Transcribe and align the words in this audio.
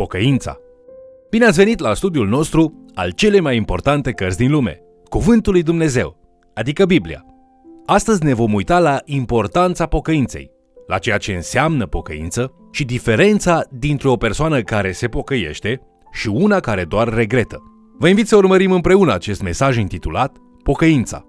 Pocăința. 0.00 0.58
Bine 1.30 1.44
ați 1.44 1.56
venit 1.56 1.78
la 1.78 1.94
studiul 1.94 2.28
nostru 2.28 2.86
al 2.94 3.10
cele 3.10 3.40
mai 3.40 3.56
importante 3.56 4.12
cărți 4.12 4.36
din 4.36 4.50
lume, 4.50 4.80
Cuvântul 5.08 5.52
lui 5.52 5.62
Dumnezeu, 5.62 6.16
adică 6.54 6.84
Biblia. 6.84 7.24
Astăzi 7.86 8.24
ne 8.24 8.34
vom 8.34 8.52
uita 8.52 8.78
la 8.78 9.00
importanța 9.04 9.86
pocăinței, 9.86 10.50
la 10.86 10.98
ceea 10.98 11.18
ce 11.18 11.32
înseamnă 11.32 11.86
pocăință 11.86 12.52
și 12.72 12.84
diferența 12.84 13.62
dintre 13.70 14.08
o 14.08 14.16
persoană 14.16 14.60
care 14.60 14.92
se 14.92 15.08
pocăiește 15.08 15.80
și 16.12 16.28
una 16.28 16.60
care 16.60 16.84
doar 16.84 17.14
regretă. 17.14 17.62
Vă 17.98 18.08
invit 18.08 18.28
să 18.28 18.36
urmărim 18.36 18.72
împreună 18.72 19.12
acest 19.12 19.42
mesaj 19.42 19.76
intitulat 19.76 20.36
Pocăința. 20.62 21.24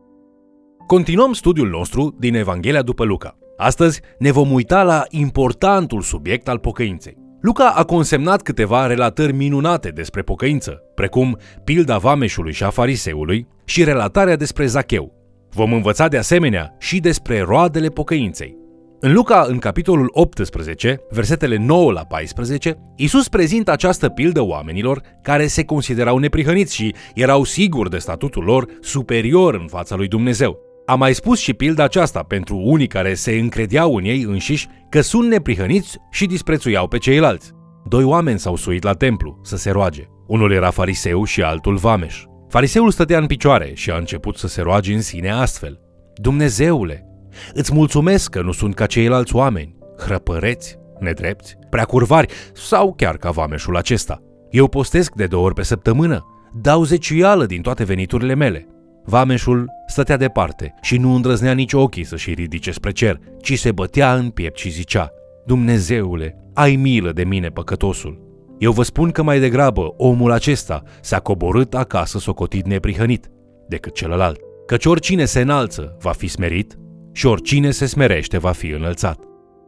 Continuăm 0.88 1.34
studiul 1.34 1.70
nostru 1.70 2.16
din 2.20 2.36
Evanghelia 2.36 2.82
după 2.82 3.04
Luca. 3.04 3.38
Astăzi 3.58 4.02
ne 4.20 4.32
vom 4.32 4.52
uita 4.52 4.84
la 4.84 5.04
importantul 5.10 6.02
subiect 6.02 6.48
al 6.48 6.60
pocăinței. 6.60 7.22
Luca 7.42 7.70
a 7.70 7.84
consemnat 7.84 8.42
câteva 8.42 8.88
relatări 8.88 9.34
minunate 9.34 9.90
despre 9.90 10.22
pocăință, 10.22 10.82
precum 10.96 11.38
pilda 11.64 11.98
vameșului 11.98 12.54
și 12.54 12.64
a 12.64 12.70
fariseului 12.70 13.48
și 13.66 13.84
relatarea 13.84 14.36
despre 14.36 14.66
Zacheu. 14.66 15.14
Vom 15.50 15.74
învăța 15.74 16.08
de 16.08 16.18
asemenea 16.18 16.76
și 16.80 17.00
despre 17.00 17.42
roadele 17.42 17.88
pocăinței. 17.88 18.58
În 19.00 19.14
Luca, 19.14 19.46
în 19.48 19.58
capitolul 19.58 20.10
18, 20.12 21.02
versetele 21.10 21.58
9 21.58 21.92
la 21.92 22.02
14, 22.02 22.78
Isus 22.96 23.28
prezintă 23.28 23.72
această 23.72 24.10
pildă 24.10 24.42
oamenilor 24.42 25.02
care 25.22 25.48
se 25.48 25.64
considerau 25.64 26.18
neprihăniți 26.18 26.76
și 26.76 26.96
erau 27.14 27.44
siguri 27.44 27.90
de 27.90 27.98
statutul 27.98 28.44
lor 28.44 28.66
superior 28.82 29.54
în 29.54 29.68
fața 29.68 29.96
lui 29.96 30.08
Dumnezeu. 30.08 30.71
Am 30.86 31.00
mai 31.00 31.14
spus 31.14 31.40
și 31.40 31.54
pilda 31.54 31.84
aceasta 31.84 32.24
pentru 32.24 32.56
unii 32.64 32.88
care 32.88 33.14
se 33.14 33.32
încredeau 33.32 33.96
în 33.96 34.04
ei 34.04 34.22
înșiși 34.22 34.68
că 34.90 35.02
sunt 35.02 35.30
neprihăniți 35.30 35.98
și 36.12 36.26
disprețuiau 36.26 36.88
pe 36.88 36.98
ceilalți. 36.98 37.52
Doi 37.86 38.04
oameni 38.04 38.40
s-au 38.40 38.56
suit 38.56 38.84
la 38.84 38.94
templu 38.94 39.40
să 39.44 39.58
se 39.58 39.70
roage. 39.70 40.04
Unul 40.28 40.52
era 40.52 40.70
fariseu 40.70 41.24
și 41.24 41.42
altul 41.42 41.76
vameș. 41.76 42.24
Fariseul 42.50 42.92
stătea 42.92 43.18
în 43.18 43.26
picioare 43.26 43.72
și 43.74 43.92
a 43.92 43.98
început 43.98 44.38
să 44.38 44.48
se 44.48 44.62
roage 44.62 44.94
în 44.94 45.02
sine 45.02 45.32
astfel. 45.32 45.80
Dumnezeule, 46.16 47.06
îți 47.54 47.74
mulțumesc 47.74 48.30
că 48.30 48.42
nu 48.42 48.52
sunt 48.52 48.76
ca 48.76 48.86
ceilalți 48.86 49.36
oameni, 49.36 49.76
hrăpăreți, 49.98 50.78
nedrepți, 51.00 51.58
prea 51.70 51.84
curvari 51.86 52.34
sau 52.54 52.94
chiar 52.94 53.18
ca 53.18 53.30
vameșul 53.30 53.78
acesta. 53.78 54.22
Eu 54.50 54.68
postesc 54.68 55.14
de 55.14 55.26
două 55.26 55.46
ori 55.46 55.54
pe 55.54 55.64
săptămână, 55.64 56.26
dau 56.62 56.84
zeciuială 56.84 57.46
din 57.46 57.62
toate 57.62 57.84
veniturile 57.84 58.36
mele. 58.36 58.68
Vameșul 59.06 59.70
stătea 59.88 60.18
departe 60.18 60.74
și 60.82 60.98
nu 60.98 61.16
îndrăznea 61.16 61.54
nici 61.54 61.74
ochii 61.74 62.04
să-și 62.04 62.34
ridice 62.34 62.72
spre 62.72 62.92
cer, 62.92 63.20
ci 63.42 63.60
se 63.60 63.72
bătea 63.72 64.16
în 64.16 64.30
piept 64.30 64.58
și 64.58 64.70
zicea, 64.70 65.12
Dumnezeule, 65.46 66.38
ai 66.54 66.76
milă 66.76 67.12
de 67.12 67.24
mine, 67.24 67.48
păcătosul. 67.48 68.30
Eu 68.60 68.72
vă 68.72 68.84
spun 68.84 69.12
că 69.12 69.24
mai 69.24 69.40
degrabă 69.40 69.94
omul 69.98 70.32
acesta 70.32 70.84
s-a 71.02 71.20
coborât 71.20 71.74
acasă 71.74 72.20
socotit 72.20 72.66
neprihănit 72.66 73.32
decât 73.68 73.94
celălalt. 73.94 74.40
Căci 74.66 74.86
oricine 74.86 75.26
se 75.26 75.42
înalță 75.42 75.98
va 76.00 76.12
fi 76.12 76.28
smerit 76.28 76.78
și 77.12 77.26
oricine 77.26 77.72
se 77.72 77.86
smerește 77.86 78.38
va 78.38 78.52
fi 78.52 78.68
înălțat. 78.68 79.20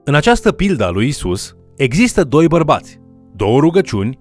În 0.04 0.16
această 0.16 0.52
pildă 0.52 0.86
a 0.86 0.90
lui 0.90 1.08
Isus 1.08 1.56
există 1.76 2.24
doi 2.24 2.48
bărbați, 2.48 3.00
două 3.36 3.60
rugăciuni, 3.60 4.20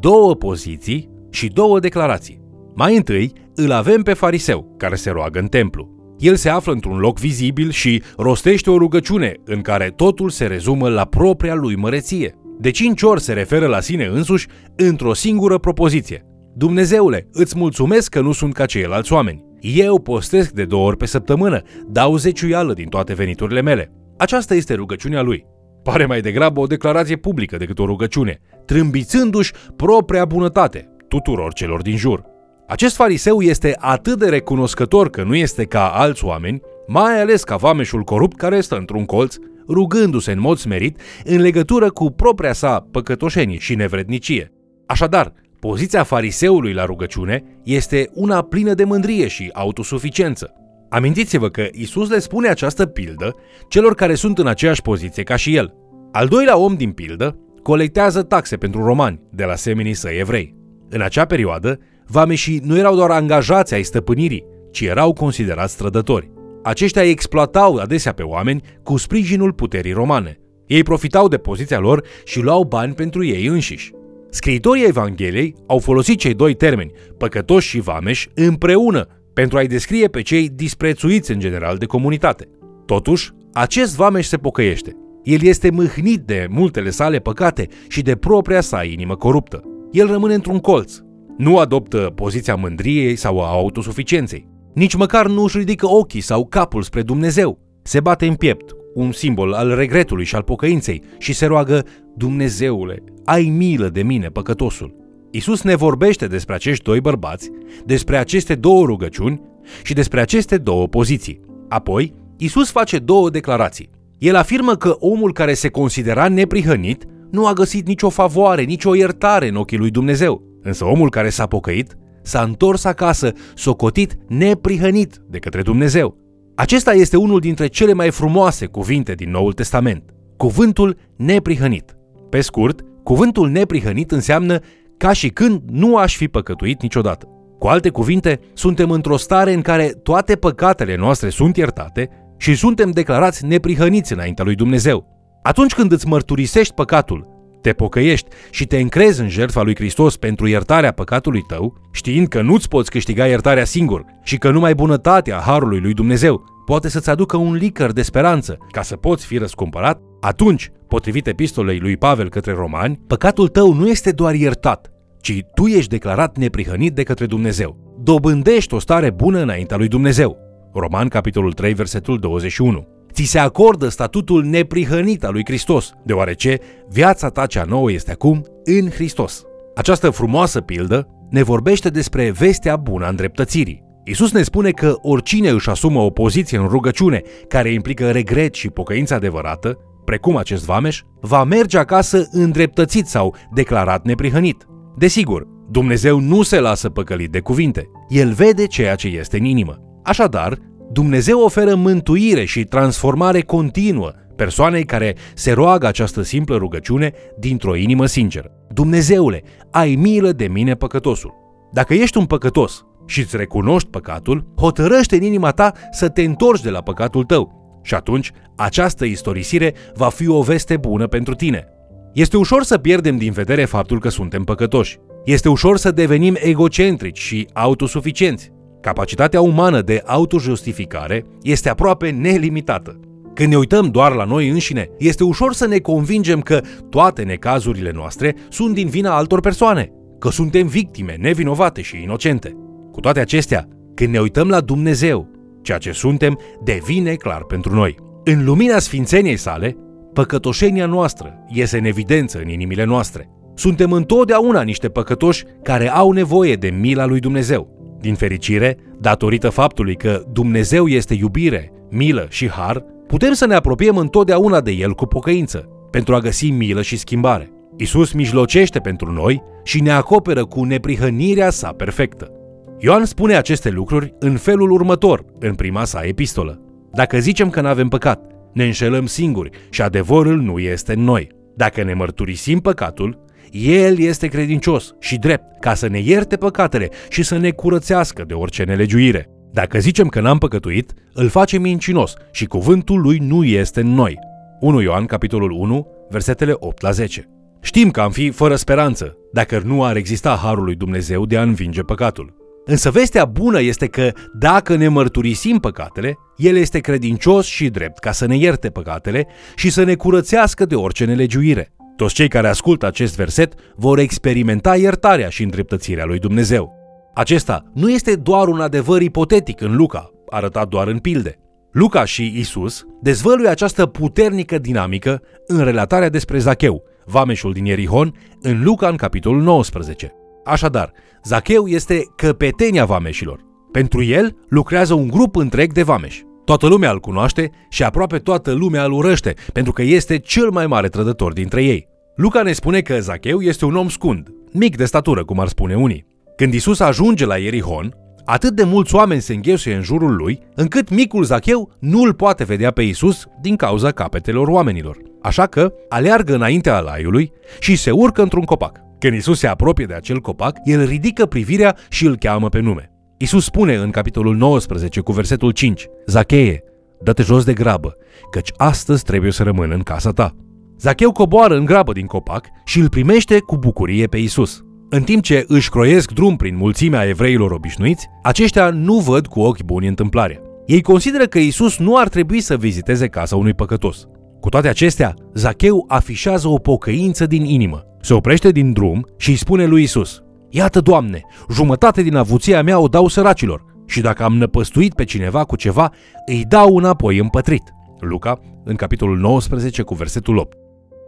două 0.00 0.34
poziții 0.34 1.08
și 1.30 1.48
două 1.48 1.80
declarații. 1.80 2.43
Mai 2.74 2.96
întâi, 2.96 3.32
îl 3.54 3.70
avem 3.70 4.02
pe 4.02 4.12
fariseu, 4.12 4.74
care 4.76 4.94
se 4.94 5.10
roagă 5.10 5.38
în 5.38 5.46
templu. 5.46 5.88
El 6.18 6.36
se 6.36 6.48
află 6.48 6.72
într-un 6.72 6.98
loc 6.98 7.18
vizibil 7.18 7.70
și 7.70 8.02
rostește 8.16 8.70
o 8.70 8.78
rugăciune 8.78 9.34
în 9.44 9.60
care 9.60 9.92
totul 9.96 10.30
se 10.30 10.46
rezumă 10.46 10.88
la 10.88 11.04
propria 11.04 11.54
lui 11.54 11.76
măreție. 11.76 12.34
De 12.58 12.70
cinci 12.70 13.02
ori 13.02 13.20
se 13.20 13.32
referă 13.32 13.66
la 13.66 13.80
sine 13.80 14.04
însuși 14.04 14.46
într-o 14.76 15.14
singură 15.14 15.58
propoziție. 15.58 16.26
Dumnezeule, 16.54 17.28
îți 17.32 17.58
mulțumesc 17.58 18.10
că 18.10 18.20
nu 18.20 18.32
sunt 18.32 18.54
ca 18.54 18.66
ceilalți 18.66 19.12
oameni. 19.12 19.44
Eu 19.60 20.00
postesc 20.00 20.50
de 20.50 20.64
două 20.64 20.86
ori 20.86 20.96
pe 20.96 21.06
săptămână, 21.06 21.62
dau 21.88 22.16
zeciuială 22.16 22.72
din 22.72 22.88
toate 22.88 23.14
veniturile 23.14 23.60
mele. 23.60 23.92
Aceasta 24.18 24.54
este 24.54 24.74
rugăciunea 24.74 25.22
lui. 25.22 25.46
Pare 25.82 26.06
mai 26.06 26.20
degrabă 26.20 26.60
o 26.60 26.66
declarație 26.66 27.16
publică 27.16 27.56
decât 27.56 27.78
o 27.78 27.86
rugăciune, 27.86 28.40
trâmbițându-și 28.66 29.52
propria 29.76 30.24
bunătate 30.24 30.88
tuturor 31.08 31.52
celor 31.52 31.82
din 31.82 31.96
jur. 31.96 32.33
Acest 32.66 32.96
fariseu 32.96 33.40
este 33.40 33.76
atât 33.78 34.18
de 34.18 34.28
recunoscător 34.28 35.10
că 35.10 35.22
nu 35.22 35.34
este 35.34 35.64
ca 35.64 35.88
alți 35.88 36.24
oameni, 36.24 36.60
mai 36.86 37.20
ales 37.20 37.44
ca 37.44 37.56
vameșul 37.56 38.02
corupt 38.02 38.36
care 38.36 38.60
stă 38.60 38.76
într-un 38.76 39.04
colț, 39.04 39.36
rugându-se 39.68 40.32
în 40.32 40.40
mod 40.40 40.58
smerit 40.58 41.00
în 41.24 41.40
legătură 41.40 41.90
cu 41.90 42.10
propria 42.10 42.52
sa 42.52 42.86
păcătoșenie 42.90 43.58
și 43.58 43.74
nevrednicie. 43.74 44.52
Așadar, 44.86 45.32
poziția 45.60 46.02
fariseului 46.02 46.72
la 46.72 46.84
rugăciune 46.84 47.44
este 47.62 48.10
una 48.14 48.42
plină 48.42 48.74
de 48.74 48.84
mândrie 48.84 49.28
și 49.28 49.50
autosuficiență. 49.52 50.52
Amintiți-vă 50.90 51.48
că 51.48 51.66
Isus 51.72 52.08
le 52.08 52.18
spune 52.18 52.48
această 52.48 52.86
pildă 52.86 53.36
celor 53.68 53.94
care 53.94 54.14
sunt 54.14 54.38
în 54.38 54.46
aceeași 54.46 54.82
poziție 54.82 55.22
ca 55.22 55.36
și 55.36 55.56
el. 55.56 55.74
Al 56.12 56.26
doilea 56.26 56.58
om 56.58 56.74
din 56.74 56.92
pildă 56.92 57.38
colectează 57.62 58.22
taxe 58.22 58.56
pentru 58.56 58.84
romani 58.84 59.20
de 59.30 59.44
la 59.44 59.54
semenii 59.54 59.94
săi 59.94 60.18
evrei. 60.18 60.54
În 60.88 61.00
acea 61.00 61.24
perioadă, 61.24 61.78
Vameșii 62.06 62.60
nu 62.64 62.76
erau 62.78 62.94
doar 62.94 63.10
angajați 63.10 63.74
ai 63.74 63.82
stăpânirii, 63.82 64.44
ci 64.70 64.80
erau 64.80 65.12
considerați 65.12 65.76
trădători. 65.76 66.30
Aceștia 66.62 67.02
îi 67.02 67.10
exploatau 67.10 67.76
adesea 67.76 68.12
pe 68.12 68.22
oameni 68.22 68.62
cu 68.82 68.96
sprijinul 68.96 69.52
puterii 69.52 69.92
romane. 69.92 70.38
Ei 70.66 70.82
profitau 70.82 71.28
de 71.28 71.36
poziția 71.36 71.78
lor 71.78 72.04
și 72.24 72.40
luau 72.40 72.62
bani 72.62 72.94
pentru 72.94 73.24
ei 73.24 73.46
înșiși. 73.46 73.92
Scriitorii 74.30 74.86
Evangheliei 74.86 75.54
au 75.66 75.78
folosit 75.78 76.18
cei 76.18 76.34
doi 76.34 76.54
termeni, 76.54 76.92
păcătoși 77.18 77.68
și 77.68 77.80
vameși, 77.80 78.28
împreună 78.34 79.06
pentru 79.32 79.58
a-i 79.58 79.66
descrie 79.66 80.08
pe 80.08 80.22
cei 80.22 80.48
disprețuiți 80.48 81.32
în 81.32 81.38
general 81.38 81.76
de 81.76 81.86
comunitate. 81.86 82.48
Totuși, 82.86 83.30
acest 83.52 83.96
vameș 83.96 84.26
se 84.26 84.36
pocăiește. 84.36 84.96
El 85.22 85.42
este 85.42 85.70
mâhnit 85.70 86.20
de 86.20 86.46
multele 86.50 86.90
sale 86.90 87.18
păcate 87.18 87.68
și 87.88 88.02
de 88.02 88.16
propria 88.16 88.60
sa 88.60 88.82
inimă 88.82 89.16
coruptă. 89.16 89.62
El 89.90 90.06
rămâne 90.06 90.34
într-un 90.34 90.58
colț, 90.58 90.98
nu 91.36 91.58
adoptă 91.58 92.12
poziția 92.14 92.54
mândriei 92.54 93.16
sau 93.16 93.42
a 93.42 93.48
autosuficienței. 93.48 94.48
Nici 94.74 94.94
măcar 94.94 95.26
nu 95.26 95.42
își 95.42 95.58
ridică 95.58 95.86
ochii 95.86 96.20
sau 96.20 96.46
capul 96.46 96.82
spre 96.82 97.02
Dumnezeu. 97.02 97.58
Se 97.82 98.00
bate 98.00 98.26
în 98.26 98.34
piept, 98.34 98.74
un 98.94 99.12
simbol 99.12 99.52
al 99.52 99.74
regretului 99.74 100.24
și 100.24 100.34
al 100.34 100.42
pocăinței, 100.42 101.02
și 101.18 101.32
se 101.32 101.46
roagă, 101.46 101.84
Dumnezeule, 102.16 103.02
ai 103.24 103.42
milă 103.56 103.88
de 103.88 104.02
mine, 104.02 104.28
păcătosul. 104.28 104.94
Isus 105.30 105.62
ne 105.62 105.74
vorbește 105.74 106.26
despre 106.26 106.54
acești 106.54 106.84
doi 106.84 107.00
bărbați, 107.00 107.50
despre 107.84 108.16
aceste 108.16 108.54
două 108.54 108.84
rugăciuni 108.84 109.40
și 109.82 109.94
despre 109.94 110.20
aceste 110.20 110.56
două 110.56 110.86
poziții. 110.86 111.40
Apoi, 111.68 112.14
Isus 112.36 112.70
face 112.70 112.98
două 112.98 113.30
declarații. 113.30 113.90
El 114.18 114.36
afirmă 114.36 114.76
că 114.76 114.96
omul 114.98 115.32
care 115.32 115.54
se 115.54 115.68
considera 115.68 116.28
neprihănit 116.28 117.04
nu 117.30 117.46
a 117.46 117.52
găsit 117.52 117.86
nicio 117.86 118.08
favoare, 118.08 118.62
nicio 118.62 118.94
iertare 118.94 119.48
în 119.48 119.56
ochii 119.56 119.78
lui 119.78 119.90
Dumnezeu. 119.90 120.42
Însă 120.64 120.84
omul 120.84 121.10
care 121.10 121.28
s-a 121.28 121.46
pocăit 121.46 121.96
s-a 122.22 122.42
întors 122.42 122.84
acasă, 122.84 123.32
socotit 123.54 124.16
neprihănit 124.28 125.20
de 125.30 125.38
către 125.38 125.62
Dumnezeu. 125.62 126.16
Acesta 126.54 126.92
este 126.92 127.16
unul 127.16 127.40
dintre 127.40 127.66
cele 127.66 127.92
mai 127.92 128.10
frumoase 128.10 128.66
cuvinte 128.66 129.12
din 129.12 129.30
Noul 129.30 129.52
Testament. 129.52 130.14
Cuvântul 130.36 130.96
neprihănit. 131.16 131.96
Pe 132.30 132.40
scurt, 132.40 132.80
cuvântul 133.02 133.48
neprihănit 133.48 134.10
înseamnă 134.10 134.58
ca 134.96 135.12
și 135.12 135.28
când 135.28 135.62
nu 135.70 135.96
aș 135.96 136.16
fi 136.16 136.28
păcătuit 136.28 136.82
niciodată. 136.82 137.28
Cu 137.58 137.66
alte 137.66 137.88
cuvinte, 137.88 138.40
suntem 138.52 138.90
într-o 138.90 139.16
stare 139.16 139.52
în 139.52 139.60
care 139.60 139.86
toate 139.86 140.36
păcatele 140.36 140.96
noastre 140.96 141.28
sunt 141.28 141.56
iertate 141.56 142.08
și 142.36 142.54
suntem 142.54 142.90
declarați 142.90 143.46
neprihăniți 143.46 144.12
înaintea 144.12 144.44
lui 144.44 144.54
Dumnezeu. 144.54 145.06
Atunci 145.42 145.74
când 145.74 145.92
îți 145.92 146.06
mărturisești 146.06 146.74
păcatul 146.74 147.33
te 147.64 147.72
pocăiești 147.72 148.28
și 148.50 148.66
te 148.66 148.78
încrezi 148.78 149.20
în 149.20 149.28
jertfa 149.28 149.62
lui 149.62 149.74
Hristos 149.74 150.16
pentru 150.16 150.46
iertarea 150.46 150.92
păcatului 150.92 151.42
tău, 151.42 151.74
știind 151.92 152.28
că 152.28 152.42
nu-ți 152.42 152.68
poți 152.68 152.90
câștiga 152.90 153.26
iertarea 153.26 153.64
singur 153.64 154.04
și 154.22 154.38
că 154.38 154.50
numai 154.50 154.74
bunătatea 154.74 155.36
harului 155.38 155.80
lui 155.80 155.94
Dumnezeu 155.94 156.44
poate 156.66 156.88
să-ți 156.88 157.10
aducă 157.10 157.36
un 157.36 157.54
licăr 157.54 157.92
de 157.92 158.02
speranță 158.02 158.58
ca 158.70 158.82
să 158.82 158.96
poți 158.96 159.26
fi 159.26 159.38
răscumpărat, 159.38 160.00
atunci, 160.20 160.70
potrivit 160.88 161.26
epistolei 161.26 161.78
lui 161.78 161.96
Pavel 161.96 162.28
către 162.28 162.52
romani, 162.52 163.00
păcatul 163.06 163.48
tău 163.48 163.72
nu 163.72 163.88
este 163.88 164.10
doar 164.10 164.34
iertat, 164.34 164.90
ci 165.20 165.44
tu 165.54 165.66
ești 165.66 165.90
declarat 165.90 166.36
neprihănit 166.36 166.94
de 166.94 167.02
către 167.02 167.26
Dumnezeu. 167.26 167.96
Dobândești 168.02 168.74
o 168.74 168.78
stare 168.78 169.10
bună 169.10 169.38
înaintea 169.38 169.76
lui 169.76 169.88
Dumnezeu. 169.88 170.36
Roman, 170.74 171.08
capitolul 171.08 171.52
3, 171.52 171.72
versetul 171.74 172.18
21 172.18 172.93
ți 173.14 173.22
se 173.22 173.38
acordă 173.38 173.88
statutul 173.88 174.44
neprihănit 174.44 175.24
al 175.24 175.32
lui 175.32 175.42
Hristos, 175.44 175.92
deoarece 176.04 176.58
viața 176.88 177.28
ta 177.28 177.46
cea 177.46 177.64
nouă 177.64 177.92
este 177.92 178.10
acum 178.10 178.44
în 178.64 178.90
Hristos. 178.90 179.42
Această 179.74 180.10
frumoasă 180.10 180.60
pildă 180.60 181.08
ne 181.30 181.42
vorbește 181.42 181.88
despre 181.88 182.30
vestea 182.30 182.76
bună 182.76 183.04
a 183.04 183.08
îndreptățirii. 183.08 183.82
Isus 184.04 184.32
ne 184.32 184.42
spune 184.42 184.70
că 184.70 184.94
oricine 185.02 185.48
își 185.48 185.70
asumă 185.70 186.00
o 186.00 186.10
poziție 186.10 186.58
în 186.58 186.66
rugăciune 186.66 187.22
care 187.48 187.72
implică 187.72 188.10
regret 188.10 188.54
și 188.54 188.68
pocăință 188.68 189.14
adevărată, 189.14 189.78
precum 190.04 190.36
acest 190.36 190.64
vameș, 190.64 191.02
va 191.20 191.44
merge 191.44 191.78
acasă 191.78 192.28
îndreptățit 192.30 193.06
sau 193.06 193.36
declarat 193.52 194.04
neprihănit. 194.04 194.66
Desigur, 194.96 195.46
Dumnezeu 195.70 196.18
nu 196.18 196.42
se 196.42 196.60
lasă 196.60 196.88
păcălit 196.88 197.30
de 197.30 197.40
cuvinte. 197.40 197.90
El 198.08 198.32
vede 198.32 198.66
ceea 198.66 198.94
ce 198.94 199.08
este 199.08 199.38
în 199.38 199.44
inimă. 199.44 199.78
Așadar, 200.02 200.58
Dumnezeu 200.92 201.40
oferă 201.40 201.74
mântuire 201.74 202.44
și 202.44 202.64
transformare 202.64 203.40
continuă 203.40 204.12
persoanei 204.36 204.84
care 204.84 205.16
se 205.34 205.52
roagă 205.52 205.86
această 205.86 206.22
simplă 206.22 206.56
rugăciune 206.56 207.12
dintr-o 207.38 207.76
inimă 207.76 208.06
sinceră. 208.06 208.50
Dumnezeule, 208.68 209.42
ai 209.70 209.94
milă 209.94 210.32
de 210.32 210.46
mine 210.46 210.74
păcătosul. 210.74 211.34
Dacă 211.72 211.94
ești 211.94 212.18
un 212.18 212.24
păcătos 212.24 212.84
și 213.06 213.20
îți 213.20 213.36
recunoști 213.36 213.88
păcatul, 213.88 214.52
hotărăște 214.56 215.16
în 215.16 215.22
inima 215.22 215.50
ta 215.50 215.72
să 215.90 216.08
te 216.08 216.22
întorci 216.22 216.62
de 216.62 216.70
la 216.70 216.80
păcatul 216.80 217.24
tău. 217.24 217.62
Și 217.82 217.94
atunci, 217.94 218.30
această 218.56 219.04
istorisire 219.04 219.74
va 219.94 220.08
fi 220.08 220.28
o 220.28 220.42
veste 220.42 220.76
bună 220.76 221.06
pentru 221.06 221.34
tine. 221.34 221.66
Este 222.12 222.36
ușor 222.36 222.62
să 222.62 222.78
pierdem 222.78 223.16
din 223.16 223.32
vedere 223.32 223.64
faptul 223.64 224.00
că 224.00 224.08
suntem 224.08 224.44
păcătoși. 224.44 224.98
Este 225.24 225.48
ușor 225.48 225.76
să 225.76 225.90
devenim 225.90 226.36
egocentrici 226.38 227.18
și 227.18 227.48
autosuficienți. 227.52 228.52
Capacitatea 228.84 229.40
umană 229.40 229.80
de 229.80 230.02
autojustificare 230.06 231.24
este 231.42 231.68
aproape 231.68 232.10
nelimitată. 232.10 233.00
Când 233.34 233.48
ne 233.48 233.56
uităm 233.56 233.86
doar 233.86 234.12
la 234.12 234.24
noi 234.24 234.48
înșine, 234.48 234.88
este 234.98 235.24
ușor 235.24 235.52
să 235.52 235.66
ne 235.66 235.78
convingem 235.78 236.40
că 236.40 236.60
toate 236.90 237.22
necazurile 237.22 237.90
noastre 237.94 238.34
sunt 238.48 238.74
din 238.74 238.88
vina 238.88 239.16
altor 239.16 239.40
persoane, 239.40 239.92
că 240.18 240.30
suntem 240.30 240.66
victime 240.66 241.16
nevinovate 241.20 241.82
și 241.82 242.02
inocente. 242.02 242.56
Cu 242.92 243.00
toate 243.00 243.20
acestea, 243.20 243.68
când 243.94 244.10
ne 244.12 244.20
uităm 244.20 244.48
la 244.48 244.60
Dumnezeu, 244.60 245.30
ceea 245.62 245.78
ce 245.78 245.92
suntem 245.92 246.38
devine 246.64 247.14
clar 247.14 247.44
pentru 247.44 247.74
noi. 247.74 247.94
În 248.24 248.44
lumina 248.44 248.78
sfințeniei 248.78 249.36
sale, 249.36 249.76
păcătoșenia 250.12 250.86
noastră 250.86 251.44
iese 251.48 251.78
în 251.78 251.84
evidență 251.84 252.38
în 252.38 252.48
inimile 252.48 252.84
noastre. 252.84 253.28
Suntem 253.54 253.92
întotdeauna 253.92 254.62
niște 254.62 254.88
păcătoși 254.88 255.44
care 255.62 255.90
au 255.90 256.10
nevoie 256.10 256.54
de 256.54 256.68
mila 256.68 257.06
lui 257.06 257.20
Dumnezeu. 257.20 257.73
Din 258.04 258.14
fericire, 258.14 258.76
datorită 259.00 259.48
faptului 259.48 259.96
că 259.96 260.22
Dumnezeu 260.32 260.86
este 260.86 261.14
iubire, 261.14 261.72
milă 261.90 262.26
și 262.28 262.48
har, 262.48 262.84
putem 263.06 263.32
să 263.32 263.46
ne 263.46 263.54
apropiem 263.54 263.96
întotdeauna 263.96 264.60
de 264.60 264.70
El 264.70 264.92
cu 264.92 265.06
pocăință, 265.06 265.68
pentru 265.90 266.14
a 266.14 266.18
găsi 266.18 266.50
milă 266.50 266.82
și 266.82 266.96
schimbare. 266.96 267.50
Isus 267.76 268.12
mijlocește 268.12 268.78
pentru 268.78 269.12
noi 269.12 269.42
și 269.62 269.82
ne 269.82 269.90
acoperă 269.90 270.44
cu 270.44 270.64
neprihănirea 270.64 271.50
sa 271.50 271.72
perfectă. 271.72 272.30
Ioan 272.78 273.04
spune 273.04 273.36
aceste 273.36 273.70
lucruri 273.70 274.14
în 274.18 274.36
felul 274.36 274.70
următor, 274.70 275.24
în 275.38 275.54
prima 275.54 275.84
sa 275.84 276.00
epistolă. 276.02 276.60
Dacă 276.92 277.18
zicem 277.18 277.50
că 277.50 277.60
nu 277.60 277.68
avem 277.68 277.88
păcat, 277.88 278.20
ne 278.52 278.64
înșelăm 278.64 279.06
singuri 279.06 279.50
și 279.70 279.82
adevărul 279.82 280.36
nu 280.40 280.58
este 280.58 280.92
în 280.92 281.04
noi. 281.04 281.28
Dacă 281.56 281.82
ne 281.82 281.94
mărturisim 281.94 282.58
păcatul, 282.58 283.23
El 283.56 283.98
este 283.98 284.26
credincios 284.26 284.94
și 285.00 285.18
drept 285.18 285.60
ca 285.60 285.74
să 285.74 285.88
ne 285.88 285.98
ierte 285.98 286.36
păcatele 286.36 286.88
și 287.08 287.22
să 287.22 287.36
ne 287.36 287.50
curățească 287.50 288.24
de 288.26 288.34
orice 288.34 288.62
nelegiuire. 288.62 289.28
Dacă 289.52 289.78
zicem 289.78 290.08
că 290.08 290.20
n-am 290.20 290.38
păcătuit, 290.38 290.92
îl 291.12 291.28
facem 291.28 291.62
mincinos 291.62 292.14
și 292.32 292.44
cuvântul 292.44 293.00
lui 293.00 293.18
nu 293.18 293.44
este 293.44 293.80
în 293.80 293.86
noi. 293.86 294.18
1 294.60 294.80
Ioan, 294.80 295.04
capitolul 295.04 295.50
1, 295.50 295.86
versetele 296.10 296.52
8 296.58 296.82
la 296.82 296.90
10. 296.90 297.28
Știm 297.62 297.90
că 297.90 298.00
am 298.00 298.10
fi 298.10 298.30
fără 298.30 298.56
speranță, 298.56 299.16
dacă 299.32 299.62
nu 299.64 299.84
ar 299.84 299.96
exista 299.96 300.38
harul 300.42 300.64
lui 300.64 300.74
Dumnezeu 300.74 301.26
de 301.26 301.36
a 301.36 301.42
învinge 301.42 301.82
păcatul. 301.82 302.34
Însă 302.64 302.90
vestea 302.90 303.24
bună 303.24 303.60
este 303.60 303.86
că 303.86 304.12
dacă 304.32 304.76
ne 304.76 304.88
mărturisim 304.88 305.58
păcatele, 305.58 306.18
El 306.36 306.56
este 306.56 306.78
credincios 306.78 307.46
și 307.46 307.68
drept 307.68 307.98
ca 307.98 308.12
să 308.12 308.26
ne 308.26 308.36
ierte 308.36 308.70
păcatele 308.70 309.26
și 309.54 309.70
să 309.70 309.84
ne 309.84 309.94
curățească 309.94 310.64
de 310.64 310.74
orice 310.74 311.04
nelegiuire. 311.04 311.73
Toți 311.96 312.14
cei 312.14 312.28
care 312.28 312.48
ascultă 312.48 312.86
acest 312.86 313.16
verset 313.16 313.54
vor 313.76 313.98
experimenta 313.98 314.76
iertarea 314.76 315.28
și 315.28 315.42
îndreptățirea 315.42 316.04
lui 316.04 316.18
Dumnezeu. 316.18 316.72
Acesta 317.14 317.64
nu 317.74 317.90
este 317.90 318.16
doar 318.16 318.48
un 318.48 318.60
adevăr 318.60 319.02
ipotetic 319.02 319.60
în 319.60 319.76
Luca, 319.76 320.10
arătat 320.28 320.68
doar 320.68 320.86
în 320.88 320.98
pilde. 320.98 321.38
Luca 321.72 322.04
și 322.04 322.38
Isus 322.38 322.84
dezvăluie 323.02 323.48
această 323.48 323.86
puternică 323.86 324.58
dinamică 324.58 325.22
în 325.46 325.64
relatarea 325.64 326.08
despre 326.08 326.38
Zacheu, 326.38 326.82
vameșul 327.04 327.52
din 327.52 327.64
Ierihon, 327.64 328.14
în 328.40 328.62
Luca 328.62 328.88
în 328.88 328.96
capitolul 328.96 329.42
19. 329.42 330.12
Așadar, 330.44 330.92
Zacheu 331.24 331.66
este 331.66 332.02
căpetenia 332.16 332.84
vameșilor. 332.84 333.40
Pentru 333.72 334.02
el 334.02 334.36
lucrează 334.48 334.94
un 334.94 335.08
grup 335.08 335.36
întreg 335.36 335.72
de 335.72 335.82
vameși. 335.82 336.24
Toată 336.44 336.66
lumea 336.66 336.90
îl 336.90 337.00
cunoaște 337.00 337.50
și 337.68 337.82
aproape 337.82 338.18
toată 338.18 338.52
lumea 338.52 338.84
îl 338.84 338.92
urăște, 338.92 339.34
pentru 339.52 339.72
că 339.72 339.82
este 339.82 340.18
cel 340.18 340.50
mai 340.50 340.66
mare 340.66 340.88
trădător 340.88 341.32
dintre 341.32 341.62
ei. 341.62 341.88
Luca 342.16 342.42
ne 342.42 342.52
spune 342.52 342.80
că 342.80 343.00
Zacheu 343.00 343.40
este 343.40 343.64
un 343.64 343.76
om 343.76 343.88
scund, 343.88 344.28
mic 344.52 344.76
de 344.76 344.84
statură, 344.84 345.24
cum 345.24 345.40
ar 345.40 345.48
spune 345.48 345.74
unii. 345.74 346.06
Când 346.36 346.54
Isus 346.54 346.80
ajunge 346.80 347.26
la 347.26 347.36
Ierihon, 347.36 347.94
atât 348.24 348.54
de 348.54 348.64
mulți 348.64 348.94
oameni 348.94 349.20
se 349.20 349.34
înghesuie 349.34 349.74
în 349.74 349.82
jurul 349.82 350.16
lui, 350.16 350.38
încât 350.54 350.90
micul 350.90 351.24
Zacheu 351.24 351.72
nu 351.78 352.02
îl 352.02 352.14
poate 352.14 352.44
vedea 352.44 352.70
pe 352.70 352.82
Isus 352.82 353.24
din 353.40 353.56
cauza 353.56 353.90
capetelor 353.90 354.48
oamenilor. 354.48 354.96
Așa 355.22 355.46
că 355.46 355.72
aleargă 355.88 356.34
înaintea 356.34 356.76
alaiului 356.76 357.32
și 357.60 357.76
se 357.76 357.90
urcă 357.90 358.22
într-un 358.22 358.44
copac. 358.44 358.80
Când 358.98 359.14
Isus 359.16 359.38
se 359.38 359.46
apropie 359.46 359.86
de 359.86 359.94
acel 359.94 360.20
copac, 360.20 360.56
el 360.64 360.84
ridică 360.84 361.26
privirea 361.26 361.76
și 361.88 362.06
îl 362.06 362.16
cheamă 362.16 362.48
pe 362.48 362.60
nume. 362.60 362.93
Isus 363.18 363.44
spune 363.44 363.74
în 363.74 363.90
capitolul 363.90 364.36
19 364.36 365.00
cu 365.00 365.12
versetul 365.12 365.50
5, 365.50 365.86
Zacheie, 366.06 366.62
dă-te 367.02 367.22
jos 367.22 367.44
de 367.44 367.52
grabă, 367.52 367.96
căci 368.30 368.52
astăzi 368.56 369.04
trebuie 369.04 369.32
să 369.32 369.42
rămân 369.42 369.70
în 369.70 369.80
casa 369.80 370.10
ta. 370.10 370.34
Zacheu 370.78 371.12
coboară 371.12 371.56
în 371.56 371.64
grabă 371.64 371.92
din 371.92 372.06
copac 372.06 372.46
și 372.64 372.78
îl 372.80 372.88
primește 372.88 373.38
cu 373.38 373.56
bucurie 373.56 374.06
pe 374.06 374.16
Isus. 374.16 374.62
În 374.88 375.02
timp 375.02 375.22
ce 375.22 375.44
își 375.48 375.70
croiesc 375.70 376.12
drum 376.12 376.36
prin 376.36 376.56
mulțimea 376.56 377.04
evreilor 377.04 377.50
obișnuiți, 377.50 378.06
aceștia 378.22 378.70
nu 378.70 378.98
văd 378.98 379.26
cu 379.26 379.40
ochi 379.40 379.62
buni 379.62 379.86
întâmplarea. 379.86 380.40
Ei 380.66 380.82
consideră 380.82 381.24
că 381.24 381.38
Isus 381.38 381.78
nu 381.78 381.96
ar 381.96 382.08
trebui 382.08 382.40
să 382.40 382.56
viziteze 382.56 383.06
casa 383.06 383.36
unui 383.36 383.54
păcătos. 383.54 384.04
Cu 384.40 384.48
toate 384.48 384.68
acestea, 384.68 385.14
Zacheu 385.34 385.84
afișează 385.88 386.48
o 386.48 386.58
pocăință 386.58 387.26
din 387.26 387.44
inimă. 387.44 387.82
Se 388.00 388.14
oprește 388.14 388.50
din 388.50 388.72
drum 388.72 389.06
și 389.16 389.30
îi 389.30 389.36
spune 389.36 389.66
lui 389.66 389.82
Isus: 389.82 390.22
Iată, 390.56 390.80
Doamne, 390.80 391.22
jumătate 391.50 392.02
din 392.02 392.16
avuția 392.16 392.62
mea 392.62 392.78
o 392.78 392.88
dau 392.88 393.08
săracilor 393.08 393.64
și 393.86 394.00
dacă 394.00 394.22
am 394.22 394.36
năpăstuit 394.36 394.94
pe 394.94 395.04
cineva 395.04 395.44
cu 395.44 395.56
ceva, 395.56 395.92
îi 396.26 396.44
dau 396.48 396.76
înapoi 396.76 397.18
împătrit. 397.18 397.62
Luca, 398.00 398.40
în 398.64 398.74
capitolul 398.74 399.18
19 399.18 399.82
cu 399.82 399.94
versetul 399.94 400.36
8. 400.36 400.56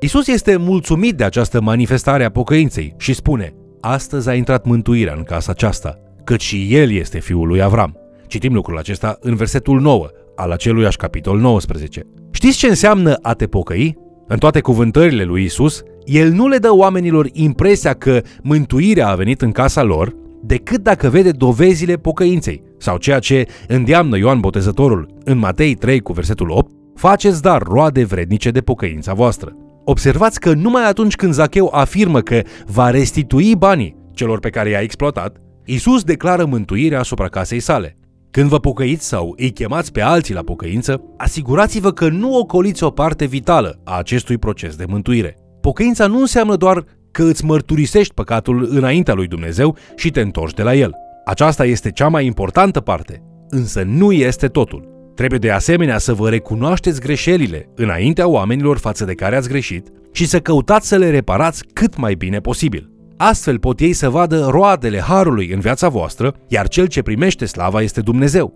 Isus 0.00 0.26
este 0.26 0.56
mulțumit 0.56 1.16
de 1.16 1.24
această 1.24 1.60
manifestare 1.60 2.24
a 2.24 2.30
pocăinței 2.30 2.94
și 2.98 3.12
spune: 3.12 3.54
Astăzi 3.80 4.28
a 4.28 4.34
intrat 4.34 4.64
mântuirea 4.64 5.14
în 5.16 5.22
casa 5.22 5.52
aceasta, 5.52 5.98
căci 6.24 6.42
și 6.42 6.74
el 6.74 6.90
este 6.90 7.18
fiul 7.18 7.46
lui 7.46 7.62
Avram. 7.62 7.96
Citim 8.26 8.52
lucrul 8.52 8.78
acesta 8.78 9.16
în 9.20 9.34
versetul 9.34 9.80
9 9.80 10.06
al 10.36 10.50
aceluiași 10.50 10.96
capitol 10.96 11.38
19. 11.38 12.02
Știți 12.30 12.58
ce 12.58 12.66
înseamnă 12.66 13.18
a 13.22 13.32
te 13.32 13.46
pocăi? 13.46 13.96
În 14.28 14.38
toate 14.38 14.60
cuvântările 14.60 15.24
lui 15.24 15.44
Isus, 15.44 15.82
el 16.06 16.30
nu 16.32 16.48
le 16.48 16.58
dă 16.58 16.74
oamenilor 16.74 17.28
impresia 17.32 17.92
că 17.92 18.20
mântuirea 18.42 19.08
a 19.08 19.14
venit 19.14 19.42
în 19.42 19.52
casa 19.52 19.82
lor, 19.82 20.14
decât 20.42 20.82
dacă 20.82 21.08
vede 21.08 21.30
dovezile 21.30 21.96
pocăinței, 21.96 22.62
sau 22.78 22.96
ceea 22.96 23.18
ce 23.18 23.46
îndeamnă 23.68 24.18
Ioan 24.18 24.40
Botezătorul 24.40 25.08
în 25.24 25.38
Matei 25.38 25.74
3 25.74 26.00
cu 26.00 26.12
versetul 26.12 26.50
8, 26.50 26.72
faceți 26.94 27.42
dar 27.42 27.62
roade 27.62 28.04
vrednice 28.04 28.50
de 28.50 28.60
pocăința 28.60 29.14
voastră. 29.14 29.52
Observați 29.84 30.40
că 30.40 30.52
numai 30.52 30.88
atunci 30.88 31.16
când 31.16 31.32
Zacheu 31.32 31.70
afirmă 31.72 32.20
că 32.20 32.40
va 32.66 32.90
restitui 32.90 33.56
banii 33.56 33.96
celor 34.12 34.40
pe 34.40 34.50
care 34.50 34.68
i-a 34.68 34.80
exploatat, 34.80 35.36
Isus 35.64 36.02
declară 36.02 36.44
mântuirea 36.44 36.98
asupra 36.98 37.28
casei 37.28 37.60
sale. 37.60 37.98
Când 38.30 38.48
vă 38.48 38.58
pocăiți 38.58 39.06
sau 39.06 39.34
îi 39.36 39.50
chemați 39.50 39.92
pe 39.92 40.00
alții 40.00 40.34
la 40.34 40.42
pocăință, 40.42 41.02
asigurați-vă 41.16 41.92
că 41.92 42.08
nu 42.08 42.38
ocoliți 42.38 42.84
o 42.84 42.90
parte 42.90 43.24
vitală 43.24 43.80
a 43.84 43.98
acestui 43.98 44.38
proces 44.38 44.76
de 44.76 44.84
mântuire. 44.88 45.45
Pocăința 45.66 46.06
nu 46.06 46.20
înseamnă 46.20 46.56
doar 46.56 46.84
că 47.10 47.22
îți 47.22 47.44
mărturisești 47.44 48.14
păcatul 48.14 48.68
înaintea 48.70 49.14
lui 49.14 49.26
Dumnezeu 49.26 49.76
și 49.96 50.10
te 50.10 50.20
întorci 50.20 50.54
de 50.54 50.62
la 50.62 50.74
el. 50.74 50.94
Aceasta 51.24 51.64
este 51.64 51.90
cea 51.90 52.08
mai 52.08 52.26
importantă 52.26 52.80
parte, 52.80 53.22
însă 53.48 53.82
nu 53.82 54.12
este 54.12 54.46
totul. 54.46 54.88
Trebuie 55.14 55.38
de 55.38 55.50
asemenea 55.50 55.98
să 55.98 56.14
vă 56.14 56.28
recunoașteți 56.28 57.00
greșelile 57.00 57.68
înaintea 57.74 58.28
oamenilor 58.28 58.78
față 58.78 59.04
de 59.04 59.14
care 59.14 59.36
ați 59.36 59.48
greșit 59.48 59.88
și 60.12 60.26
să 60.26 60.40
căutați 60.40 60.88
să 60.88 60.96
le 60.96 61.10
reparați 61.10 61.64
cât 61.72 61.96
mai 61.96 62.14
bine 62.14 62.38
posibil. 62.38 62.90
Astfel 63.16 63.58
pot 63.58 63.80
ei 63.80 63.92
să 63.92 64.10
vadă 64.10 64.46
roadele 64.50 65.00
harului 65.00 65.50
în 65.52 65.60
viața 65.60 65.88
voastră, 65.88 66.34
iar 66.48 66.68
cel 66.68 66.86
ce 66.86 67.02
primește 67.02 67.44
slava 67.44 67.82
este 67.82 68.00
Dumnezeu. 68.00 68.52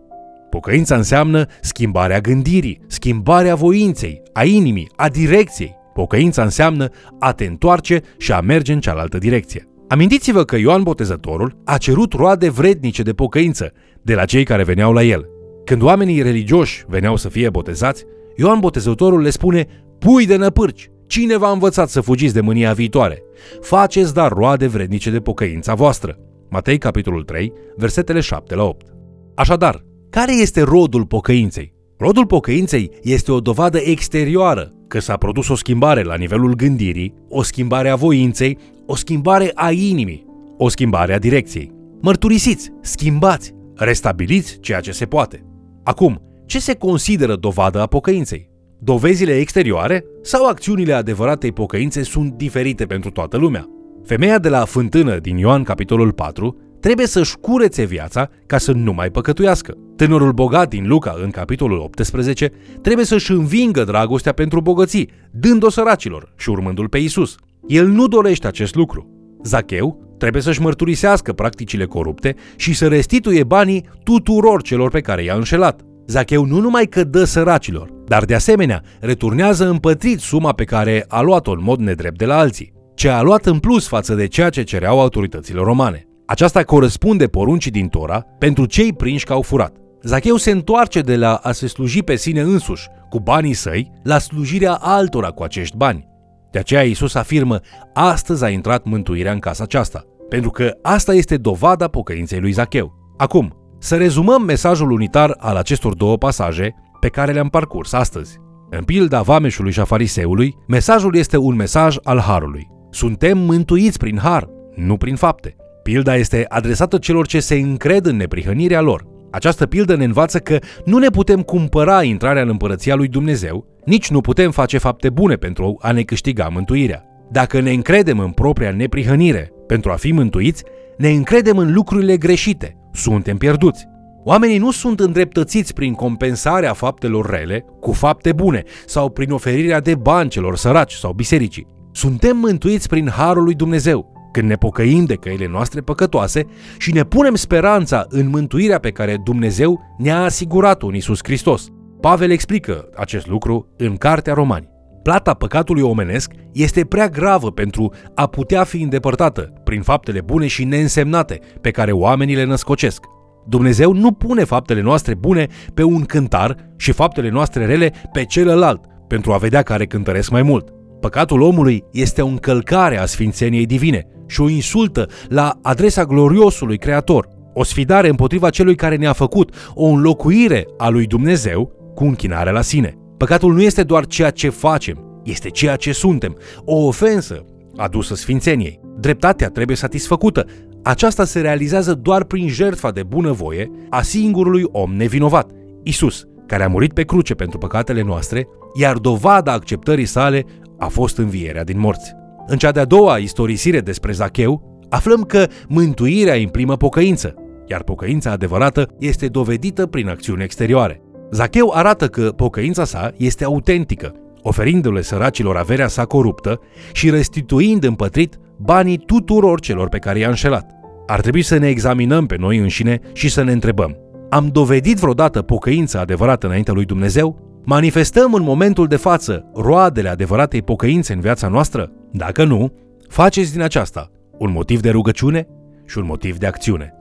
Pocăința 0.51 0.97
înseamnă 0.97 1.47
schimbarea 1.61 2.21
gândirii, 2.21 2.81
schimbarea 2.87 3.55
voinței, 3.55 4.23
a 4.33 4.45
inimii, 4.45 4.91
a 4.97 5.09
direcției. 5.09 5.79
Pocăința 6.01 6.43
înseamnă 6.43 6.89
a 7.19 7.33
te 7.33 7.45
întoarce 7.45 8.01
și 8.19 8.33
a 8.33 8.41
merge 8.41 8.73
în 8.73 8.81
cealaltă 8.81 9.19
direcție. 9.19 9.69
Amintiți-vă 9.89 10.45
că 10.45 10.57
Ioan 10.57 10.83
Botezătorul 10.83 11.57
a 11.65 11.77
cerut 11.77 12.13
roade 12.13 12.51
vrednice 12.51 13.03
de 13.03 13.13
pocăință 13.13 13.73
de 14.03 14.15
la 14.15 14.25
cei 14.25 14.45
care 14.45 14.63
veneau 14.63 14.93
la 14.93 15.03
el. 15.03 15.27
Când 15.65 15.83
oamenii 15.83 16.23
religioși 16.23 16.85
veneau 16.89 17.17
să 17.17 17.29
fie 17.29 17.51
botezați, 17.51 18.05
Ioan 18.37 18.61
Botezătorul 18.61 19.21
le 19.21 19.31
spune 19.31 19.67
Pui 19.99 20.27
de 20.27 20.37
năpârci, 20.37 20.91
cine 21.07 21.37
v-a 21.37 21.51
învățat 21.51 21.89
să 21.89 22.01
fugiți 22.01 22.35
de 22.35 22.41
mânia 22.41 22.73
viitoare? 22.73 23.23
Faceți 23.61 24.15
dar 24.15 24.33
roade 24.33 24.67
vrednice 24.67 25.11
de 25.11 25.19
pocăința 25.21 25.75
voastră. 25.75 26.19
Matei, 26.51 26.79
capitolul 26.79 27.23
3, 27.23 27.53
versetele 27.77 28.21
7 28.21 28.55
la 28.55 28.63
8. 28.63 28.87
Așadar, 29.35 29.85
care 30.11 30.33
este 30.33 30.61
rodul 30.63 31.07
pocăinței? 31.07 31.75
Rodul 31.99 32.27
pocăinței 32.27 32.91
este 33.03 33.33
o 33.33 33.41
dovadă 33.41 33.79
exterioară 33.79 34.75
că 34.91 35.01
s-a 35.01 35.17
produs 35.17 35.49
o 35.49 35.55
schimbare 35.55 36.03
la 36.03 36.15
nivelul 36.15 36.55
gândirii, 36.55 37.15
o 37.29 37.43
schimbare 37.43 37.89
a 37.89 37.95
voinței, 37.95 38.59
o 38.87 38.95
schimbare 38.97 39.51
a 39.55 39.71
inimii, 39.71 40.27
o 40.57 40.69
schimbare 40.69 41.15
a 41.15 41.19
direcției. 41.19 41.73
Mărturisiți, 42.01 42.73
schimbați, 42.81 43.55
restabiliți 43.75 44.59
ceea 44.61 44.81
ce 44.81 44.91
se 44.91 45.05
poate. 45.05 45.45
Acum, 45.85 46.23
ce 46.47 46.59
se 46.59 46.75
consideră 46.75 47.37
dovadă 47.37 47.81
a 47.81 47.87
pocăinței? 47.87 48.51
Dovezile 48.79 49.37
exterioare 49.37 50.05
sau 50.23 50.47
acțiunile 50.47 50.93
adevăratei 50.93 51.53
pocăințe 51.53 52.03
sunt 52.03 52.33
diferite 52.33 52.85
pentru 52.87 53.11
toată 53.11 53.37
lumea? 53.37 53.69
Femeia 54.05 54.39
de 54.39 54.49
la 54.49 54.65
fântână 54.65 55.19
din 55.19 55.37
Ioan 55.37 55.63
capitolul 55.63 56.13
4 56.13 56.57
trebuie 56.81 57.07
să-și 57.07 57.37
curețe 57.37 57.85
viața 57.85 58.31
ca 58.47 58.59
să 58.59 58.73
nu 58.73 58.93
mai 58.93 59.11
păcătuiască. 59.11 59.77
Tânărul 60.01 60.33
bogat 60.33 60.69
din 60.69 60.87
Luca, 60.87 61.15
în 61.23 61.31
capitolul 61.31 61.79
18, 61.79 62.53
trebuie 62.83 63.05
să-și 63.05 63.31
învingă 63.31 63.85
dragostea 63.85 64.33
pentru 64.33 64.61
bogății, 64.61 65.11
dând-o 65.31 65.71
săracilor 65.71 66.33
și 66.37 66.51
urmându-l 66.51 66.89
pe 66.89 66.99
Isus. 66.99 67.37
El 67.67 67.87
nu 67.87 68.07
dorește 68.07 68.47
acest 68.47 68.75
lucru. 68.75 69.09
Zacheu 69.43 70.15
trebuie 70.19 70.43
să-și 70.43 70.61
mărturisească 70.61 71.33
practicile 71.33 71.85
corupte 71.85 72.35
și 72.57 72.75
să 72.75 72.89
restituie 72.89 73.45
banii 73.45 73.89
tuturor 74.05 74.63
celor 74.63 74.91
pe 74.91 75.01
care 75.01 75.23
i-a 75.23 75.35
înșelat. 75.35 75.81
Zacheu 76.07 76.45
nu 76.45 76.61
numai 76.61 76.87
că 76.87 77.05
dă 77.05 77.25
săracilor, 77.25 77.91
dar 78.07 78.25
de 78.25 78.35
asemenea 78.35 78.83
returnează 79.01 79.69
împătrit 79.69 80.19
suma 80.19 80.53
pe 80.53 80.65
care 80.65 81.05
a 81.09 81.21
luat-o 81.21 81.51
în 81.51 81.63
mod 81.63 81.79
nedrept 81.79 82.19
de 82.19 82.25
la 82.25 82.39
alții, 82.39 82.73
ce 82.95 83.09
a 83.09 83.23
luat 83.23 83.47
în 83.47 83.59
plus 83.59 83.89
față 83.89 84.15
de 84.15 84.27
ceea 84.27 84.51
ce 84.51 84.63
cereau 84.63 85.01
autoritățile 85.01 85.61
romane. 85.63 86.05
Aceasta 86.27 86.63
corespunde 86.63 87.27
poruncii 87.27 87.71
din 87.71 87.89
Tora 87.89 88.21
pentru 88.39 88.67
cei 88.67 88.93
prinși 88.93 89.25
că 89.25 89.33
au 89.33 89.43
furat. 89.43 89.81
Zacheu 90.03 90.37
se 90.37 90.51
întoarce 90.51 91.01
de 91.01 91.17
la 91.17 91.35
a 91.35 91.53
se 91.53 91.67
sluji 91.67 92.03
pe 92.03 92.17
sine 92.17 92.41
însuși 92.41 92.89
cu 93.09 93.21
banii 93.21 93.53
săi 93.53 93.93
la 94.03 94.19
slujirea 94.19 94.75
altora 94.75 95.29
cu 95.29 95.43
acești 95.43 95.77
bani. 95.77 96.09
De 96.51 96.59
aceea 96.59 96.83
Iisus 96.83 97.15
afirmă, 97.15 97.61
astăzi 97.95 98.45
a 98.45 98.49
intrat 98.49 98.85
mântuirea 98.85 99.33
în 99.33 99.39
casa 99.39 99.63
aceasta, 99.63 100.05
pentru 100.29 100.51
că 100.51 100.75
asta 100.83 101.15
este 101.15 101.37
dovada 101.37 101.89
pocăinței 101.89 102.41
lui 102.41 102.53
Zacheu. 102.53 103.15
Acum, 103.17 103.55
să 103.79 103.97
rezumăm 103.97 104.43
mesajul 104.43 104.91
unitar 104.91 105.35
al 105.39 105.57
acestor 105.57 105.95
două 105.95 106.17
pasaje 106.17 106.75
pe 107.01 107.09
care 107.09 107.33
le-am 107.33 107.49
parcurs 107.49 107.93
astăzi. 107.93 108.39
În 108.71 108.85
pilda 108.85 109.23
vameșului 109.23 109.73
și 109.73 109.81
a 109.81 109.85
fariseului, 109.85 110.57
mesajul 110.69 111.17
este 111.17 111.37
un 111.37 111.55
mesaj 111.55 111.97
al 112.03 112.19
harului. 112.19 112.69
Suntem 112.91 113.39
mântuiți 113.39 113.99
prin 113.99 114.19
har, 114.19 114.49
nu 114.75 114.97
prin 114.97 115.17
fapte. 115.17 115.57
Pilda 115.83 116.17
este 116.17 116.45
adresată 116.49 116.99
celor 116.99 117.27
ce 117.27 117.41
se 117.41 117.55
încred 117.55 118.07
în 118.07 118.17
neprihănirea 118.17 118.81
lor. 118.81 119.10
Această 119.31 119.67
pildă 119.67 119.97
ne 119.97 120.05
învață 120.05 120.39
că 120.39 120.59
nu 120.85 120.99
ne 120.99 121.09
putem 121.09 121.43
cumpăra 121.43 122.03
intrarea 122.03 122.43
în 122.43 122.49
împărăția 122.49 122.95
lui 122.95 123.09
Dumnezeu, 123.09 123.67
nici 123.85 124.11
nu 124.11 124.21
putem 124.21 124.51
face 124.51 124.79
fapte 124.79 125.11
bune 125.11 125.35
pentru 125.35 125.77
a 125.81 125.93
ne 125.93 126.03
câștiga 126.03 126.49
mântuirea. 126.53 127.05
Dacă 127.31 127.61
ne 127.61 127.73
încredem 127.73 128.19
în 128.19 128.31
propria 128.31 128.71
neprihănire 128.71 129.53
pentru 129.67 129.91
a 129.91 129.95
fi 129.95 130.13
mântuiți, 130.13 130.65
ne 130.97 131.09
încredem 131.09 131.59
în 131.59 131.73
lucrurile 131.73 132.17
greșite, 132.17 132.77
suntem 132.93 133.37
pierduți. 133.37 133.89
Oamenii 134.25 134.59
nu 134.59 134.71
sunt 134.71 135.01
îndreptățiți 135.01 135.75
prin 135.75 135.93
compensarea 135.93 136.73
faptelor 136.73 137.31
rele 137.31 137.65
cu 137.81 137.93
fapte 137.93 138.33
bune 138.33 138.63
sau 138.87 139.11
prin 139.11 139.31
oferirea 139.31 139.81
de 139.81 139.95
bani 139.95 140.31
celor 140.31 140.57
săraci 140.57 140.93
sau 140.93 141.13
bisericii. 141.13 141.67
Suntem 141.93 142.37
mântuiți 142.37 142.89
prin 142.89 143.09
harul 143.09 143.45
lui 143.45 143.55
Dumnezeu, 143.55 144.13
când 144.33 144.49
ne 144.49 144.55
pocăim 144.55 145.05
de 145.05 145.15
căile 145.15 145.47
noastre 145.47 145.81
păcătoase 145.81 146.47
și 146.79 146.93
ne 146.93 147.03
punem 147.03 147.35
speranța 147.35 148.07
în 148.09 148.29
mântuirea 148.29 148.79
pe 148.79 148.91
care 148.91 149.21
Dumnezeu 149.25 149.81
ne-a 149.99 150.23
asigurat-o 150.23 150.87
în 150.87 150.95
Isus 150.95 151.19
Hristos. 151.23 151.69
Pavel 152.01 152.31
explică 152.31 152.89
acest 152.97 153.27
lucru 153.27 153.75
în 153.77 153.97
Cartea 153.97 154.35
Romani. 154.35 154.69
Plata 155.03 155.35
păcatului 155.35 155.83
omenesc 155.83 156.33
este 156.53 156.85
prea 156.85 157.09
gravă 157.09 157.51
pentru 157.51 157.93
a 158.15 158.27
putea 158.27 158.65
fi 158.65 158.83
îndepărtată 158.83 159.53
prin 159.65 159.83
faptele 159.83 160.21
bune 160.21 160.47
și 160.47 160.65
neînsemnate 160.65 161.41
pe 161.61 161.71
care 161.71 161.93
oamenii 161.93 162.35
le 162.35 162.45
născocesc. 162.45 163.05
Dumnezeu 163.49 163.93
nu 163.93 164.13
pune 164.13 164.45
faptele 164.45 164.81
noastre 164.81 165.15
bune 165.15 165.47
pe 165.75 165.83
un 165.83 166.05
cântar 166.05 166.57
și 166.77 166.93
faptele 166.93 167.31
noastre 167.31 167.67
rele 167.67 167.93
pe 168.13 168.25
celălalt, 168.25 168.85
pentru 169.09 169.33
a 169.33 169.37
vedea 169.37 169.63
care 169.63 169.87
cântăresc 169.87 170.31
mai 170.31 170.43
mult. 170.43 170.69
Păcatul 171.01 171.41
omului 171.41 171.85
este 171.93 172.23
o 172.23 172.27
încălcare 172.27 172.99
a 172.99 173.07
sfințeniei 173.07 173.67
divine 173.67 174.07
și 174.31 174.41
o 174.41 174.49
insultă 174.49 175.09
la 175.29 175.59
adresa 175.63 176.05
gloriosului 176.05 176.79
Creator, 176.79 177.29
o 177.55 177.65
sfidare 177.65 178.09
împotriva 178.09 178.51
celui 178.51 178.75
care 178.75 178.97
ne-a 178.97 179.13
făcut, 179.13 179.55
o 179.75 179.85
înlocuire 179.85 180.67
a 180.79 180.89
lui 180.89 181.07
Dumnezeu 181.07 181.73
cu 181.95 182.05
închinare 182.05 182.51
la 182.51 182.61
sine. 182.61 182.99
Păcatul 183.17 183.53
nu 183.53 183.63
este 183.63 183.83
doar 183.83 184.07
ceea 184.07 184.31
ce 184.31 184.49
facem, 184.49 185.21
este 185.25 185.49
ceea 185.49 185.77
ce 185.77 185.93
suntem, 185.93 186.37
o 186.65 186.87
ofensă 186.87 187.45
adusă 187.77 188.15
sfințeniei. 188.15 188.81
Dreptatea 188.99 189.49
trebuie 189.49 189.77
satisfăcută. 189.77 190.45
Aceasta 190.83 191.25
se 191.25 191.41
realizează 191.41 191.95
doar 191.95 192.25
prin 192.25 192.49
jertfa 192.49 192.91
de 192.91 193.03
bunăvoie 193.03 193.71
a 193.91 194.03
singurului 194.03 194.65
om 194.73 194.95
nevinovat, 194.95 195.51
Isus, 195.83 196.25
care 196.47 196.65
a 196.65 196.69
murit 196.69 196.93
pe 196.93 197.03
cruce 197.03 197.35
pentru 197.35 197.59
păcatele 197.59 198.03
noastre, 198.03 198.49
iar 198.75 198.97
dovada 198.97 199.53
acceptării 199.53 200.05
sale 200.05 200.45
a 200.79 200.87
fost 200.87 201.19
învierea 201.19 201.65
din 201.65 201.79
morți. 201.79 202.20
În 202.51 202.59
cea 202.59 202.71
de-a 202.71 202.85
doua 202.85 203.17
istorisire 203.17 203.81
despre 203.81 204.13
Zacheu, 204.13 204.83
aflăm 204.89 205.23
că 205.23 205.47
mântuirea 205.69 206.35
imprimă 206.35 206.77
pocăință, 206.77 207.35
iar 207.67 207.83
pocăința 207.83 208.31
adevărată 208.31 208.89
este 208.99 209.27
dovedită 209.27 209.87
prin 209.87 210.09
acțiuni 210.09 210.43
exterioare. 210.43 211.01
Zacheu 211.31 211.71
arată 211.75 212.07
că 212.07 212.33
pocăința 212.37 212.85
sa 212.85 213.11
este 213.17 213.45
autentică, 213.45 214.13
oferindu-le 214.43 215.01
săracilor 215.01 215.57
averea 215.57 215.89
sa 215.89 216.05
coruptă 216.05 216.61
și 216.93 217.11
restituind 217.11 217.85
împătrit 217.85 218.39
banii 218.57 218.99
tuturor 218.99 219.61
celor 219.61 219.89
pe 219.89 219.99
care 219.99 220.19
i-a 220.19 220.29
înșelat. 220.29 220.71
Ar 221.07 221.21
trebui 221.21 221.43
să 221.43 221.59
ne 221.59 221.69
examinăm 221.69 222.27
pe 222.27 222.37
noi 222.39 222.59
înșine 222.59 223.01
și 223.13 223.29
să 223.29 223.43
ne 223.43 223.53
întrebăm, 223.53 223.97
am 224.31 224.49
dovedit 224.53 224.97
vreodată 224.97 225.43
pocăința 225.43 226.01
adevărată 226.01 226.47
înaintea 226.47 226.75
lui 226.75 226.85
Dumnezeu? 226.85 227.61
Manifestăm 227.65 228.35
în 228.35 228.43
momentul 228.43 228.87
de 228.87 228.97
față 228.97 229.51
roadele 229.55 230.09
adevăratei 230.09 230.63
pocăințe 230.63 231.13
în 231.13 231.21
viața 231.21 231.49
noastră? 231.49 231.93
Dacă 232.13 232.45
nu, 232.45 232.73
faceți 233.09 233.53
din 233.53 233.61
aceasta 233.61 234.11
un 234.39 234.53
motiv 234.53 234.81
de 234.81 234.91
rugăciune 234.91 235.47
și 235.87 235.99
un 235.99 236.05
motiv 236.05 236.39
de 236.39 236.47
acțiune. 236.47 236.95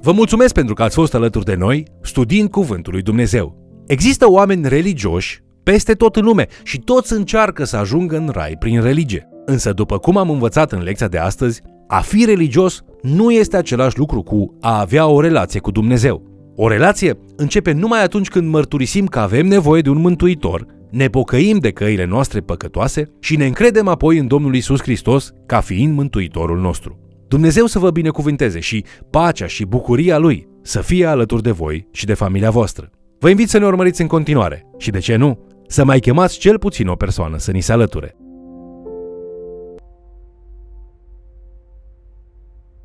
Vă 0.00 0.12
mulțumesc 0.12 0.54
pentru 0.54 0.74
că 0.74 0.82
ați 0.82 0.94
fost 0.94 1.14
alături 1.14 1.44
de 1.44 1.54
noi 1.54 1.84
studiind 2.00 2.50
Cuvântul 2.50 2.92
lui 2.92 3.02
Dumnezeu. 3.02 3.56
Există 3.86 4.30
oameni 4.30 4.68
religioși 4.68 5.42
peste 5.62 5.92
tot 5.92 6.16
în 6.16 6.24
lume 6.24 6.46
și 6.62 6.78
toți 6.78 7.12
încearcă 7.12 7.64
să 7.64 7.76
ajungă 7.76 8.16
în 8.16 8.28
rai 8.32 8.56
prin 8.58 8.82
religie. 8.82 9.28
Însă, 9.44 9.72
după 9.72 9.98
cum 9.98 10.16
am 10.16 10.30
învățat 10.30 10.72
în 10.72 10.82
lecția 10.82 11.08
de 11.08 11.18
astăzi, 11.18 11.62
a 11.86 12.00
fi 12.00 12.24
religios 12.24 12.82
nu 13.02 13.30
este 13.30 13.56
același 13.56 13.98
lucru 13.98 14.22
cu 14.22 14.56
a 14.60 14.80
avea 14.80 15.06
o 15.06 15.20
relație 15.20 15.60
cu 15.60 15.70
Dumnezeu. 15.70 16.22
O 16.56 16.68
relație 16.68 17.18
începe 17.36 17.72
numai 17.72 18.02
atunci 18.02 18.28
când 18.28 18.48
mărturisim 18.48 19.06
că 19.06 19.18
avem 19.18 19.46
nevoie 19.46 19.82
de 19.82 19.90
un 19.90 20.00
mântuitor, 20.00 20.66
ne 20.90 21.08
pocăim 21.08 21.58
de 21.58 21.70
căile 21.70 22.04
noastre 22.04 22.40
păcătoase 22.40 23.10
și 23.20 23.36
ne 23.36 23.46
încredem 23.46 23.88
apoi 23.88 24.18
în 24.18 24.26
Domnul 24.26 24.54
Isus 24.54 24.80
Hristos 24.80 25.32
ca 25.46 25.60
fiind 25.60 25.94
mântuitorul 25.94 26.60
nostru. 26.60 26.98
Dumnezeu 27.28 27.66
să 27.66 27.78
vă 27.78 27.90
binecuvânteze 27.90 28.60
și 28.60 28.84
pacea 29.10 29.46
și 29.46 29.64
bucuria 29.64 30.18
Lui 30.18 30.48
să 30.62 30.80
fie 30.80 31.06
alături 31.06 31.42
de 31.42 31.50
voi 31.50 31.86
și 31.92 32.06
de 32.06 32.14
familia 32.14 32.50
voastră. 32.50 32.90
Vă 33.18 33.28
invit 33.28 33.48
să 33.48 33.58
ne 33.58 33.66
urmăriți 33.66 34.00
în 34.00 34.06
continuare 34.06 34.66
și, 34.78 34.90
de 34.90 34.98
ce 34.98 35.16
nu, 35.16 35.38
să 35.68 35.84
mai 35.84 36.00
chemați 36.00 36.38
cel 36.38 36.58
puțin 36.58 36.88
o 36.88 36.94
persoană 36.94 37.38
să 37.38 37.50
ni 37.50 37.60
se 37.60 37.72
alăture. 37.72 38.16